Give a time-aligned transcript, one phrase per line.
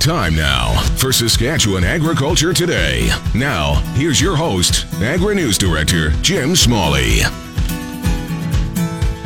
[0.00, 3.10] Time now for Saskatchewan Agriculture Today.
[3.34, 7.18] Now, here's your host, Agri News Director Jim Smalley.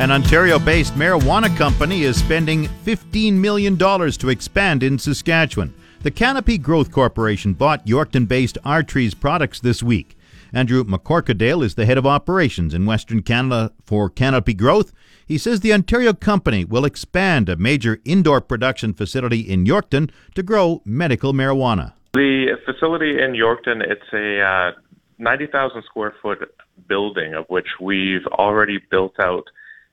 [0.01, 5.73] An Ontario based marijuana company is spending $15 million to expand in Saskatchewan.
[6.01, 10.17] The Canopy Growth Corporation bought Yorkton based rTrees products this week.
[10.53, 14.91] Andrew McCorquodale is the head of operations in Western Canada for Canopy Growth.
[15.25, 20.43] He says the Ontario company will expand a major indoor production facility in Yorkton to
[20.43, 21.93] grow medical marijuana.
[22.13, 24.71] The facility in Yorkton, it's a uh,
[25.19, 26.53] 90,000 square foot
[26.87, 29.45] building of which we've already built out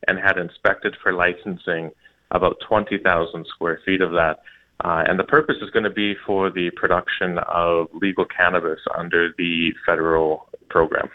[0.08, 1.92] and had inspected for licensing
[2.32, 4.40] about 20,000 square feet of that.
[4.84, 9.32] Uh, and the purpose is going to be for the production of legal cannabis under
[9.36, 11.08] the federal program.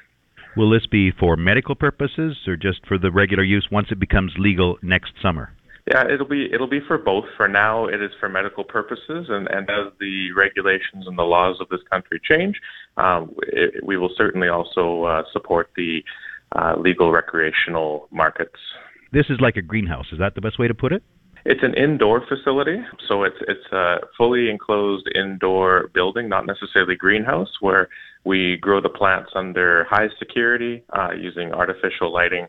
[0.55, 4.33] Will this be for medical purposes or just for the regular use once it becomes
[4.37, 5.51] legal next summer?
[5.87, 7.25] Yeah, it'll be it'll be for both.
[7.35, 11.57] For now, it is for medical purposes, and, and as the regulations and the laws
[11.59, 12.55] of this country change,
[12.95, 16.01] um, it, we will certainly also uh, support the
[16.55, 18.55] uh, legal recreational markets.
[19.11, 20.05] This is like a greenhouse.
[20.13, 21.03] Is that the best way to put it?
[21.45, 22.77] It's an indoor facility,
[23.07, 27.89] so it's it's a fully enclosed indoor building, not necessarily greenhouse, where
[28.23, 32.47] we grow the plants under high security uh, using artificial lighting,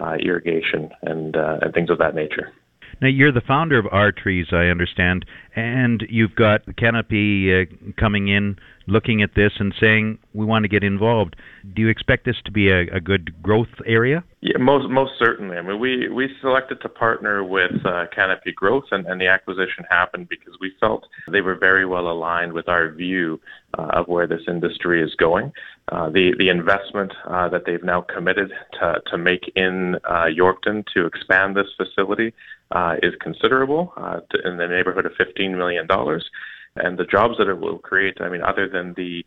[0.00, 2.52] uh, irrigation, and uh, and things of that nature.
[3.00, 7.64] Now you're the founder of rTrees, I understand, and you've got Canopy uh,
[7.98, 11.36] coming in looking at this and saying we want to get involved.
[11.74, 14.22] Do you expect this to be a, a good growth area?
[14.40, 15.56] Yeah, most most certainly.
[15.56, 19.84] I mean, we we selected to partner with uh, Canopy Growth, and, and the acquisition
[19.90, 23.40] happened because we felt they were very well aligned with our view
[23.76, 25.52] uh, of where this industry is going.
[25.90, 30.84] Uh, the the investment uh, that they've now committed to to make in uh, Yorkton
[30.94, 32.32] to expand this facility
[32.70, 33.92] uh, is considerable,
[34.30, 36.30] to, in the neighborhood of fifteen million dollars
[36.76, 38.20] and the jobs that it will create.
[38.20, 39.24] I mean, other than the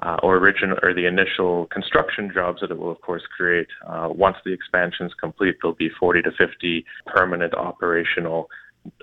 [0.00, 3.68] uh, original or the initial construction jobs that it will, of course, create.
[3.86, 8.48] Uh, once the expansion is complete, there'll be 40 to 50 permanent operational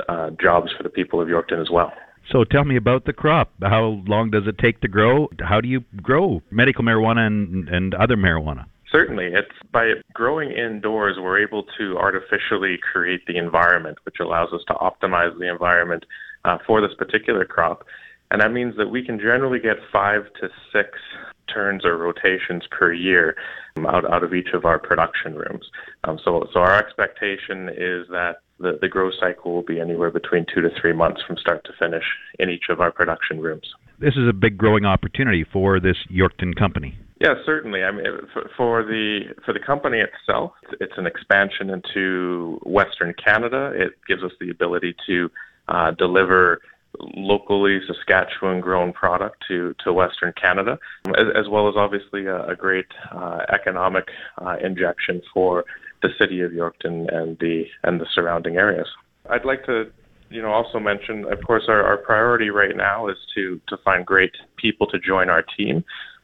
[0.07, 1.93] uh, jobs for the people of Yorkton as well.
[2.31, 3.51] So tell me about the crop.
[3.61, 5.29] How long does it take to grow?
[5.39, 8.65] How do you grow medical marijuana and, and other marijuana?
[8.91, 9.27] Certainly.
[9.27, 14.73] It's by growing indoors, we're able to artificially create the environment, which allows us to
[14.73, 16.05] optimize the environment
[16.45, 17.85] uh, for this particular crop.
[18.31, 20.97] And that means that we can generally get five to six
[21.53, 23.35] turns or rotations per year
[23.77, 25.69] um, out, out of each of our production rooms.
[26.05, 30.45] Um, so, so our expectation is that the, the growth cycle will be anywhere between
[30.53, 32.03] two to three months from start to finish
[32.39, 33.67] in each of our production rooms.
[33.99, 36.97] This is a big growing opportunity for this Yorkton company.
[37.19, 37.83] Yeah, certainly.
[37.83, 38.05] I mean,
[38.57, 43.71] for the for the company itself, it's an expansion into Western Canada.
[43.75, 45.29] It gives us the ability to
[45.71, 46.59] uh, deliver
[46.99, 50.77] locally Saskatchewan grown product to, to Western Canada,
[51.17, 54.09] as, as well as obviously a, a great uh, economic
[54.39, 55.63] uh, injection for
[56.01, 58.87] the city of Yorkton and the and the surrounding areas.
[59.29, 59.91] I'd like to
[60.29, 64.05] you know also mention of course our, our priority right now is to to find
[64.05, 65.83] great people to join our team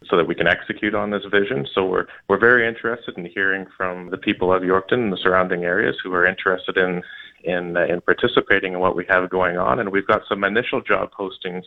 [0.09, 1.67] so that we can execute on this vision.
[1.73, 5.63] So we're we're very interested in hearing from the people of Yorkton and the surrounding
[5.63, 7.03] areas who are interested in
[7.47, 9.79] in uh, in participating in what we have going on.
[9.79, 11.63] And we've got some initial job postings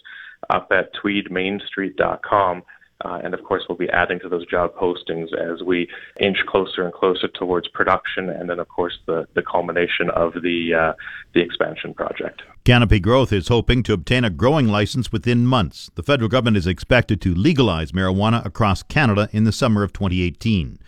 [0.50, 2.62] up at tweedmainstreet.com.
[3.02, 5.88] Uh, and of course, we'll be adding to those job postings as we
[6.20, 10.74] inch closer and closer towards production, and then, of course, the, the culmination of the
[10.74, 10.92] uh,
[11.32, 12.42] the expansion project.
[12.64, 15.91] Canopy Growth is hoping to obtain a growing license within months.
[15.94, 20.78] The federal government is expected to legalize marijuana across Canada in the summer of 2018.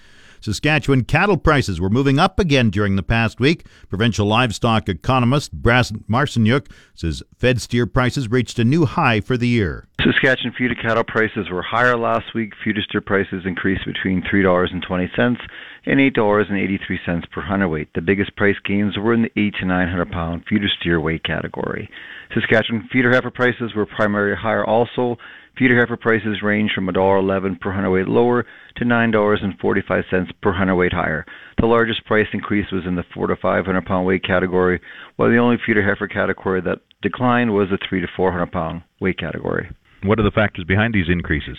[0.42, 3.64] Saskatchewan cattle prices were moving up again during the past week.
[3.88, 9.46] Provincial livestock economist Brad Marciniuk says fed steer prices reached a new high for the
[9.46, 9.86] year.
[10.02, 12.54] Saskatchewan feeder cattle prices were higher last week.
[12.64, 15.38] Feeder steer prices increased between $3.20
[15.86, 17.94] and $8.83 per hundredweight.
[17.94, 21.88] The biggest price gains were in the 8 to 900 pound feeder steer weight category.
[22.34, 25.18] Saskatchewan feeder heifer prices were primarily higher also.
[25.58, 28.46] Feeder heifer prices range from $1.11 per hundredweight lower
[28.76, 31.26] to $9.45 per hundredweight higher.
[31.60, 34.80] The largest price increase was in the 4 to 500 pound weight category,
[35.16, 39.18] while the only feeder heifer category that declined was the 3 to 400 pound weight
[39.18, 39.68] category.
[40.04, 41.58] What are the factors behind these increases?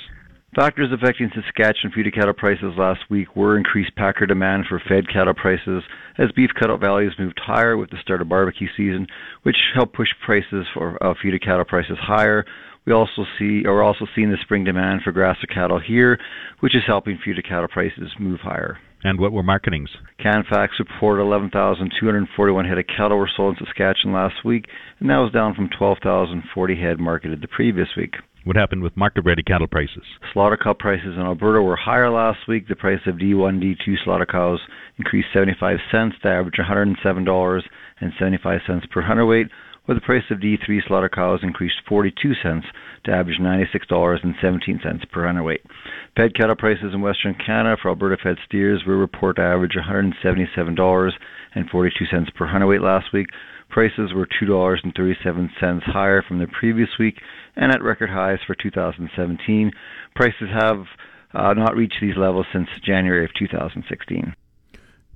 [0.56, 5.34] Factors affecting Saskatchewan feeder cattle prices last week were increased packer demand for fed cattle
[5.34, 5.82] prices
[6.20, 9.08] as beef cutout values moved higher with the start of barbecue season,
[9.42, 12.46] which helped push prices for uh, feeder cattle prices higher,
[12.86, 16.20] we also see, are also seeing the spring demand for grass cattle here,
[16.60, 18.78] which is helping feeder cattle prices move higher.
[19.04, 19.90] And what were marketings?
[20.18, 24.68] Canfax reported 11,241 head of cattle were sold in Saskatchewan last week,
[25.00, 28.16] and that was down from 12,040 head marketed the previous week.
[28.46, 30.04] What happened with market ready cattle prices?
[30.34, 32.68] Slaughter cow prices in Alberta were higher last week.
[32.68, 34.60] The price of D1, D2 slaughter cows
[34.98, 39.48] increased 75 cents to average $107.75 per hundredweight,
[39.86, 42.66] while the price of D3 slaughter cows increased 42 cents
[43.04, 45.62] to average $96.17 per hundredweight.
[46.16, 52.36] Fed cattle prices in Western Canada for Alberta fed steers were reported to average $177.42
[52.36, 53.28] per hundredweight last week.
[53.70, 57.20] Prices were $2.37 higher from the previous week
[57.56, 59.72] and at record highs for 2017.
[60.16, 60.86] Prices have
[61.34, 64.36] uh, not reached these levels since January of 2016.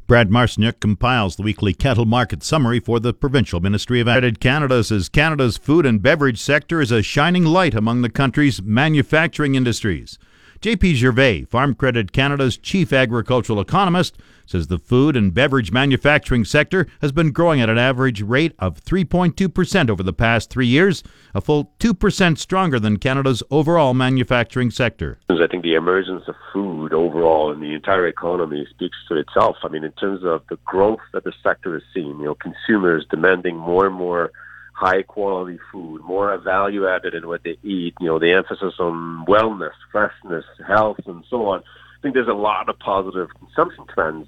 [0.07, 4.39] Brad Marciniuk compiles the weekly cattle market summary for the Provincial Ministry of Ag.
[4.39, 9.55] Canada says Canada's food and beverage sector is a shining light among the country's manufacturing
[9.55, 10.17] industries.
[10.61, 14.17] JP Gervais, Farm Credit Canada's chief agricultural economist,
[14.47, 18.83] says the food and beverage manufacturing sector has been growing at an average rate of
[18.83, 21.03] 3.2% over the past three years,
[21.35, 25.19] a full 2% stronger than Canada's overall manufacturing sector.
[25.29, 29.57] I think the emergence of food overall in the entire economy speaks to itself.
[29.63, 33.05] I mean, in terms of the growth that the sector has seen, you know, consumers
[33.09, 34.31] demanding more and more
[34.77, 39.25] high quality food, more value added in what they eat, you know, the emphasis on
[39.25, 41.59] wellness, freshness, health, and so on.
[41.61, 44.27] I think there's a lot of positive consumption trends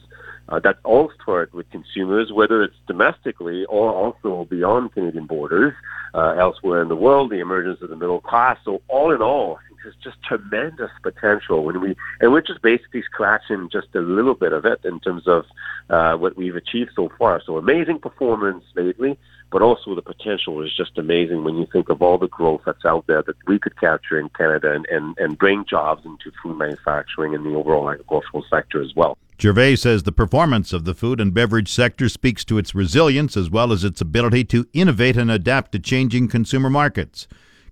[0.49, 5.75] uh, that all start with consumers, whether it's domestically or also beyond Canadian borders,
[6.15, 8.57] uh, elsewhere in the world, the emergence of the middle class.
[8.65, 13.69] So all in all, there's just tremendous potential when we, and we're just basically scratching
[13.71, 15.45] just a little bit of it in terms of
[15.91, 17.39] uh, what we've achieved so far.
[17.45, 19.17] So amazing performance lately,
[19.51, 22.85] but also the potential is just amazing when you think of all the growth that's
[22.85, 26.57] out there that we could capture in Canada and, and, and bring jobs into food
[26.57, 29.17] manufacturing and the overall agricultural sector as well.
[29.41, 33.49] Gervais says the performance of the food and beverage sector speaks to its resilience as
[33.49, 37.27] well as its ability to innovate and adapt to changing consumer markets.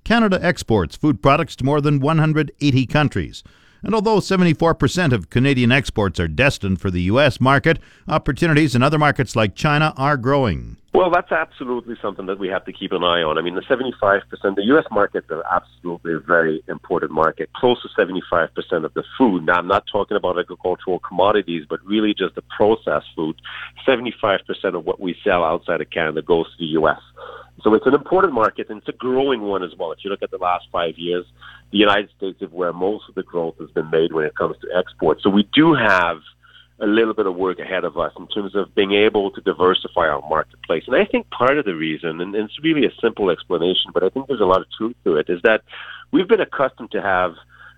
[0.06, 3.44] Canada exports food products to more than 180 countries.
[3.84, 7.42] And although 74% of Canadian exports are destined for the U.S.
[7.42, 10.78] market, opportunities in other markets like China are growing.
[10.98, 13.38] Well, that's absolutely something that we have to keep an eye on.
[13.38, 14.24] I mean, the 75%,
[14.56, 14.86] the U.S.
[14.90, 18.50] market is absolutely a very important market, close to 75%
[18.84, 19.46] of the food.
[19.46, 23.40] Now, I'm not talking about agricultural commodities, but really just the processed food.
[23.88, 24.40] 75%
[24.74, 27.00] of what we sell outside of Canada goes to the U.S.
[27.62, 29.92] So it's an important market, and it's a growing one as well.
[29.92, 31.28] If you look at the last five years,
[31.70, 34.56] the United States is where most of the growth has been made when it comes
[34.62, 35.22] to exports.
[35.22, 36.22] So we do have
[36.80, 40.08] a little bit of work ahead of us in terms of being able to diversify
[40.08, 40.22] our
[40.68, 40.84] marketplace.
[40.88, 44.10] And I think part of the reason, and it's really a simple explanation, but I
[44.10, 45.62] think there's a lot of truth to it, is that
[46.12, 47.34] we've been accustomed to have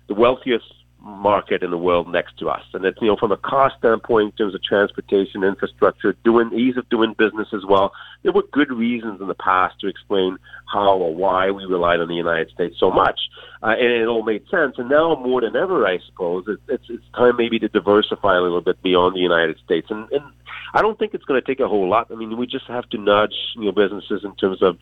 [0.08, 0.64] the wealthiest
[1.02, 2.62] market in the world next to us.
[2.74, 6.76] And it's, you know, from a cost standpoint, in terms of transportation, infrastructure, doing ease
[6.76, 7.92] of doing business as well,
[8.22, 10.36] there were good reasons in the past to explain
[10.70, 13.18] how or why we relied on the United States so much.
[13.62, 14.74] Uh, and it all made sense.
[14.76, 18.42] And now more than ever, I suppose, it, it's, it's time maybe to diversify a
[18.42, 19.86] little bit beyond the United States.
[19.88, 20.24] And, and
[20.72, 22.08] I don't think it's going to take a whole lot.
[22.10, 24.78] I mean, we just have to nudge, you know, businesses in terms of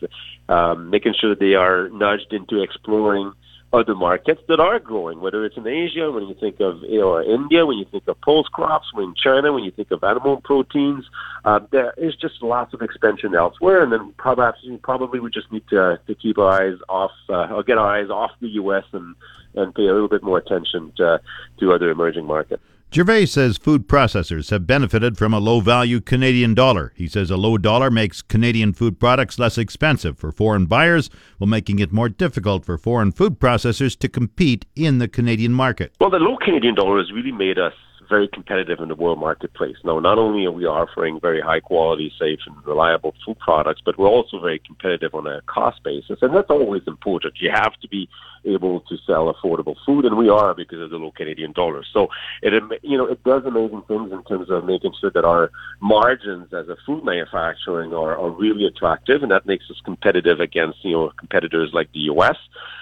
[0.47, 3.33] um, making sure that they are nudged into exploring–
[3.71, 7.21] other markets that are growing, whether it's in Asia, when you think of you know,
[7.21, 11.05] India, when you think of pulse crops, when China, when you think of animal proteins,
[11.45, 13.83] uh, there is just lots of expansion elsewhere.
[13.83, 17.63] And then perhaps probably we just need to, to keep our eyes off, uh, or
[17.63, 18.85] get our eyes off the U.S.
[18.91, 19.15] and,
[19.53, 21.21] and pay a little bit more attention to,
[21.59, 22.63] to other emerging markets.
[22.91, 26.91] Gervais says food processors have benefited from a low value Canadian dollar.
[26.95, 31.47] He says a low dollar makes Canadian food products less expensive for foreign buyers, while
[31.47, 35.93] making it more difficult for foreign food processors to compete in the Canadian market.
[35.99, 37.73] Well, the low Canadian dollar has really made us
[38.09, 39.77] very competitive in the world marketplace.
[39.83, 43.97] Now, not only are we offering very high quality, safe, and reliable food products, but
[43.97, 47.35] we're also very competitive on a cost basis, and that's always important.
[47.39, 48.09] You have to be
[48.45, 51.83] able to sell affordable food, and we are because of the low Canadian dollar.
[51.93, 52.09] So
[52.41, 56.53] it, you know, it does amazing things in terms of making sure that our margins
[56.53, 60.93] as a food manufacturing are, are really attractive, and that makes us competitive against you
[60.93, 62.37] know competitors like the U.S.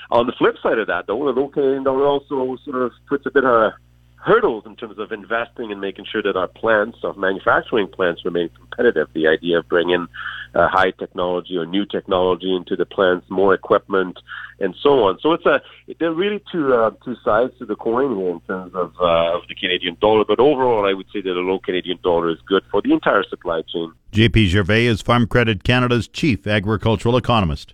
[0.10, 3.26] On the flip side of that, though, the low Canadian dollar also sort of puts
[3.26, 3.74] a bit of
[4.18, 8.50] hurdles in terms of investing and making sure that our plants, our manufacturing plants, remain
[8.50, 9.08] competitive.
[9.14, 10.08] The idea of bringing
[10.54, 14.20] uh, high technology or new technology into the plants, more equipment,
[14.60, 15.20] and so on.
[15.22, 15.62] So it's a
[16.00, 19.38] there are really two uh, two sides to the coin here in terms of uh,
[19.38, 20.26] of the Canadian dollar.
[20.26, 23.24] But overall, I would say that a low Canadian dollar is good for the entire
[23.24, 23.94] supply chain.
[24.12, 27.74] JP Gervais is Farm Credit Canada's chief agricultural economist.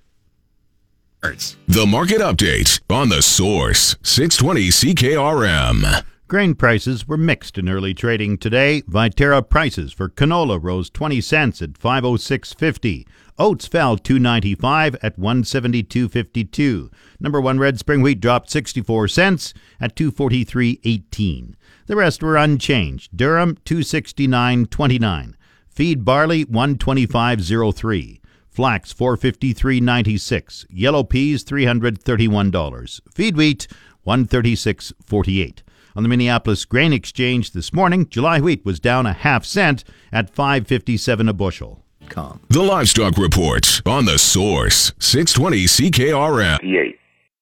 [1.70, 6.04] The market update on the source 620 CKRM.
[6.34, 8.82] Grain prices were mixed in early trading today.
[8.90, 13.06] Viterra prices for canola rose 20 cents at 506.50.
[13.38, 16.90] Oats fell 2.95 at 172.52.
[17.20, 21.54] Number 1 red spring wheat dropped 64 cents at 243.18.
[21.86, 23.16] The rest were unchanged.
[23.16, 25.36] Durum 269.29.
[25.70, 28.22] Feed barley 125.03.
[28.50, 30.66] Flax 453.96.
[30.72, 33.02] Yellow peas $331.
[33.14, 33.68] Feed wheat
[34.08, 35.60] 136.48.
[35.96, 40.34] On the Minneapolis Grain Exchange this morning, July wheat was down a half cent at
[40.34, 41.84] 5.57 a bushel.
[42.10, 42.42] Com.
[42.50, 46.94] The Livestock Report on the Source 620 CKRM.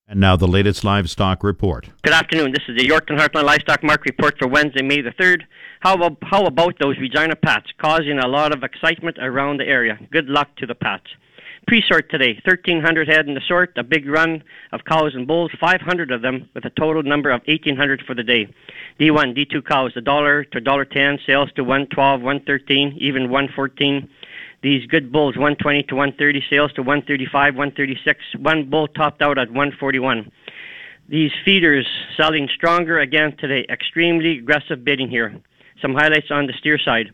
[0.08, 1.90] And now the latest livestock report.
[2.04, 2.52] Good afternoon.
[2.52, 5.44] This is the Yorkton Heartland Livestock Market Report for Wednesday, May the 3rd.
[5.80, 9.98] How about, how about those Regina Pats causing a lot of excitement around the area?
[10.12, 11.08] Good luck to the Pats.
[11.68, 16.12] Pre-sort today, 1,300 head in the sort, a big run of cows and bulls, 500
[16.12, 18.48] of them, with a total number of 1,800 for the day.
[19.00, 24.10] D1, D2 cows, a dollar to dollar ten, sales to 112, 113, even 114.
[24.64, 28.20] These good bulls, 120 to 130, sales to 135, 136.
[28.40, 30.32] One bull topped out at 141.
[31.10, 31.88] These feeders
[32.18, 33.66] selling stronger again today.
[33.70, 35.36] Extremely aggressive bidding here.
[35.82, 37.12] Some highlights on the steer side.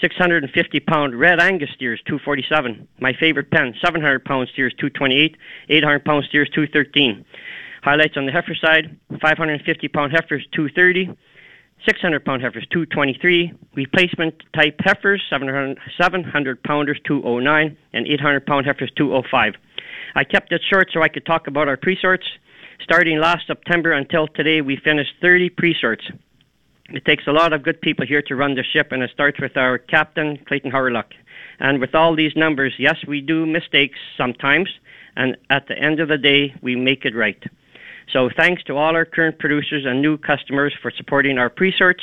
[0.00, 2.88] 650 pound red Angus steers 247.
[3.00, 5.36] My favorite pen 700 pound steers 228.
[5.68, 7.24] 800 pound steers 213.
[7.82, 11.16] Highlights on the heifer side 550 pound heifers 230.
[11.86, 13.52] 600 pound heifers 223.
[13.74, 19.54] Replacement type heifers 700, 700 pounders 209 and 800 pound heifers 205.
[20.14, 22.26] I kept it short so I could talk about our pre sorts.
[22.82, 26.04] Starting last September until today, we finished 30 pre sorts.
[26.92, 29.38] It takes a lot of good people here to run the ship, and it starts
[29.40, 30.96] with our captain, Clayton Howard
[31.60, 34.68] And with all these numbers, yes, we do mistakes sometimes,
[35.16, 37.40] and at the end of the day, we make it right.
[38.12, 42.02] So thanks to all our current producers and new customers for supporting our pre-sorts,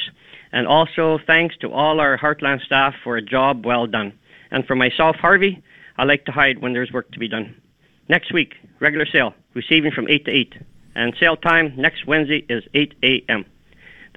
[0.54, 4.14] and also thanks to all our Heartland staff for a job well done.
[4.52, 5.62] And for myself, Harvey,
[5.98, 7.60] I like to hide when there's work to be done.
[8.08, 10.56] Next week, regular sale, receiving from 8 to 8.
[10.96, 13.46] And sale time next Wednesday is 8 a.m.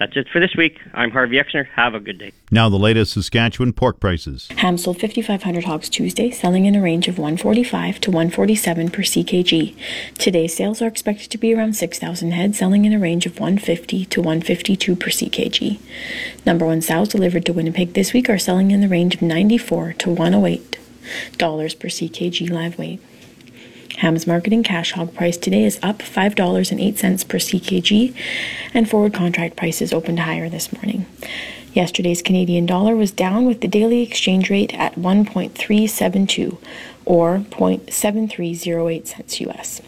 [0.00, 0.80] That's it for this week.
[0.94, 1.66] I'm Harvey Exner.
[1.76, 2.32] Have a good day.
[2.50, 4.48] Now the latest Saskatchewan pork prices.
[4.56, 9.76] Ham sold 5,500 hogs Tuesday, selling in a range of 145 to 147 per ckg.
[10.16, 14.06] Today's sales are expected to be around 6,000 head, selling in a range of 150
[14.06, 15.78] to 152 per ckg.
[16.46, 19.92] Number one sows delivered to Winnipeg this week are selling in the range of 94
[19.98, 20.78] to 108
[21.36, 23.00] dollars per ckg live weight.
[24.00, 28.14] HAMS marketing cash hog price today is up $5.08 per ckg,
[28.72, 31.04] and forward contract prices opened higher this morning.
[31.74, 36.56] Yesterday's Canadian dollar was down with the daily exchange rate at 1.372
[37.04, 39.82] or 0.7308 cents US.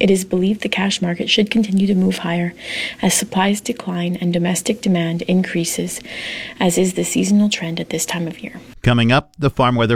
[0.00, 2.54] It is believed the cash market should continue to move higher
[3.02, 6.00] as supplies decline and domestic demand increases,
[6.58, 8.60] as is the seasonal trend at this time of year.
[8.82, 9.90] Coming up, the farm weather